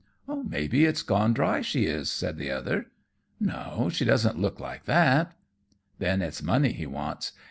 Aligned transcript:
"May 0.47 0.67
be 0.67 0.85
it's 0.85 1.03
gone 1.03 1.31
dry 1.31 1.61
she 1.61 1.85
is," 1.85 2.09
said 2.09 2.39
the 2.39 2.49
other. 2.49 2.87
"No, 3.39 3.87
she 3.93 4.03
doesn't 4.03 4.39
look 4.41 4.59
like 4.59 4.85
that." 4.85 5.37
"Then 5.99 6.23
it's 6.23 6.41
money 6.41 6.71
he 6.71 6.87
wants. 6.87 7.33